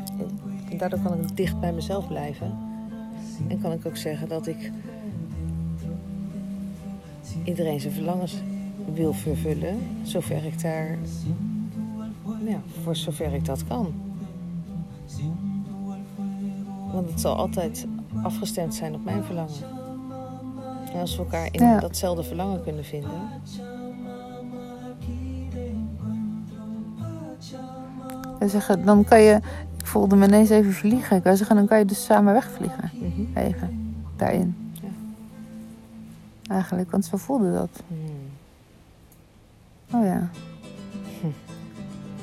daardoor 0.77 0.99
kan 0.99 1.21
ik 1.21 1.38
dicht 1.38 1.60
bij 1.60 1.73
mezelf 1.73 2.08
blijven. 2.08 2.58
En 3.47 3.62
kan 3.62 3.71
ik 3.71 3.86
ook 3.86 3.97
zeggen 3.97 4.27
dat 4.30 4.47
ik 4.47 4.71
iedereen 7.43 7.80
zijn 7.80 7.93
verlangens 7.93 8.36
wil 8.93 9.13
vervullen, 9.13 9.77
zover 10.03 10.45
ik 10.45 10.62
daar, 10.62 10.97
ja, 12.45 12.62
voor 12.84 12.95
zover 12.95 13.34
ik 13.34 13.45
dat 13.45 13.67
kan. 13.67 13.93
Want 16.93 17.10
het 17.10 17.21
zal 17.21 17.36
altijd 17.36 17.88
afgestemd 18.23 18.75
zijn 18.75 18.93
op 18.93 19.03
mijn 19.03 19.23
verlangen. 19.23 19.53
En 20.93 20.99
als 20.99 21.15
we 21.15 21.21
elkaar 21.23 21.47
in 21.51 21.63
Ja. 21.63 21.80
datzelfde 21.80 22.23
verlangen 22.23 22.63
kunnen 22.63 22.86
vinden, 22.86 23.21
Wij 28.47 28.60
zeggen, 28.60 28.86
dan 28.86 29.03
kan 29.03 29.21
je... 29.21 29.39
Ik 29.77 29.86
voelde 29.86 30.15
me 30.15 30.25
ineens 30.25 30.49
even 30.49 30.73
vliegen. 30.73 31.21
Wou 31.23 31.36
zeggen, 31.36 31.55
dan 31.55 31.67
kan 31.67 31.79
je 31.79 31.86
dus 31.86 32.05
samen 32.05 32.33
wegvliegen. 32.33 32.91
mhm. 32.93 33.38
Even. 33.38 33.95
Daarin. 34.15 34.71
Ja. 34.73 34.88
Eigenlijk, 36.53 36.91
want 36.91 37.05
zo 37.05 37.17
voelde 37.17 37.53
dat. 37.53 37.69
Hmm. 37.88 37.99
Oh 39.99 40.05
ja. 40.05 40.29
Hm. 41.21 41.25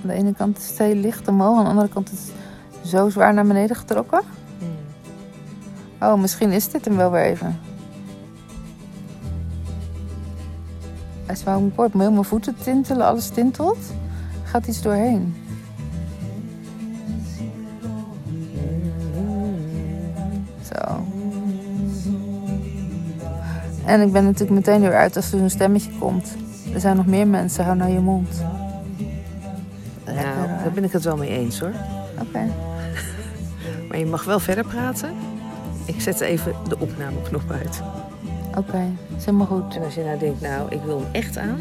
Aan 0.02 0.08
de 0.08 0.12
ene 0.12 0.34
kant 0.34 0.58
is 0.58 0.68
het 0.68 0.78
heel 0.78 0.94
licht 0.94 1.28
omhoog. 1.28 1.56
Aan 1.58 1.64
de 1.64 1.70
andere 1.70 1.88
kant 1.88 2.12
is 2.12 2.18
het 2.18 2.88
zo 2.88 3.08
zwaar 3.08 3.34
naar 3.34 3.46
beneden 3.46 3.76
getrokken. 3.76 4.22
Hmm. 4.58 6.08
Oh, 6.08 6.20
misschien 6.20 6.50
is 6.50 6.68
dit 6.68 6.84
hem 6.84 6.96
wel 6.96 7.10
weer 7.10 7.24
even. 7.24 7.58
Hij 11.26 11.34
is 11.34 11.44
wel 11.44 11.58
een 11.58 11.74
kort, 11.74 11.92
maar 11.92 12.02
heel 12.02 12.12
mijn 12.12 12.24
voeten 12.24 12.56
tintelen, 12.62 13.06
alles 13.06 13.28
tintelt. 13.28 13.92
Gaat 14.44 14.66
iets 14.66 14.82
doorheen. 14.82 15.34
En 23.86 24.00
ik 24.00 24.12
ben 24.12 24.24
natuurlijk 24.24 24.50
meteen 24.50 24.80
weer 24.80 24.94
uit 24.94 25.16
als 25.16 25.32
er 25.32 25.38
zo'n 25.38 25.50
stemmetje 25.50 25.90
komt. 25.98 26.34
Er 26.74 26.80
zijn 26.80 26.96
nog 26.96 27.06
meer 27.06 27.26
mensen, 27.26 27.64
hou 27.64 27.76
nou 27.76 27.92
je 27.92 28.00
mond. 28.00 28.28
Lekker, 30.04 30.24
Nou, 30.24 30.46
daar 30.46 30.72
ben 30.74 30.84
ik 30.84 30.92
het 30.92 31.04
wel 31.04 31.16
mee 31.16 31.28
eens 31.28 31.60
hoor. 31.60 31.72
Oké. 32.20 32.40
Maar 33.88 33.98
je 33.98 34.06
mag 34.06 34.24
wel 34.24 34.40
verder 34.40 34.64
praten. 34.66 35.10
Ik 35.84 36.00
zet 36.00 36.20
even 36.20 36.52
de 36.68 36.78
opnameknop 36.78 37.50
uit. 37.50 37.82
Oké, 38.58 38.82
is 39.16 39.24
helemaal 39.24 39.46
goed. 39.46 39.76
En 39.76 39.84
als 39.84 39.94
je 39.94 40.04
nou 40.04 40.18
denkt, 40.18 40.40
nou, 40.40 40.70
ik 40.70 40.80
wil 40.84 40.98
hem 40.98 41.08
echt 41.12 41.38
aan. 41.38 41.58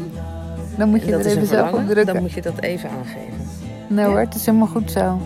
Dan 0.76 0.88
moet 0.88 1.04
je 1.04 1.10
dat 1.10 1.20
er 1.20 1.26
even 1.26 1.46
zelf 1.46 1.72
op 1.72 1.84
drukken. 1.86 2.06
dan 2.06 2.22
moet 2.22 2.32
je 2.32 2.42
dat 2.42 2.60
even 2.60 2.90
aangeven. 2.90 3.48
Nee 3.88 4.04
hoor, 4.04 4.18
het 4.18 4.34
is 4.34 4.46
helemaal 4.46 4.66
goed 4.68 4.90
zo. 4.90 5.20